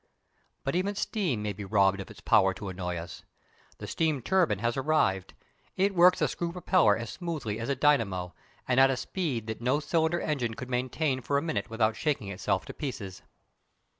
But 0.63 0.75
even 0.75 0.95
steam 0.95 1.43
may 1.43 1.53
be 1.53 1.63
robbed 1.63 1.99
of 1.99 2.09
its 2.09 2.21
power 2.21 2.55
to 2.55 2.69
annoy 2.69 2.95
us. 2.95 3.21
The 3.77 3.85
steam 3.85 4.19
turbine 4.23 4.57
has 4.57 4.75
arrived. 4.75 5.35
It 5.77 5.93
works 5.93 6.23
a 6.23 6.27
screw 6.27 6.51
propeller 6.51 6.97
as 6.97 7.11
smoothly 7.11 7.59
as 7.59 7.69
a 7.69 7.75
dynamo, 7.75 8.33
and 8.67 8.79
at 8.79 8.89
a 8.89 8.97
speed 8.97 9.45
that 9.45 9.61
no 9.61 9.79
cylinder 9.79 10.19
engine 10.19 10.55
could 10.55 10.71
maintain 10.71 11.21
for 11.21 11.37
a 11.37 11.41
minute 11.43 11.69
without 11.69 11.95
shaking 11.95 12.29
itself 12.29 12.65
to 12.65 12.73
pieces. 12.73 13.21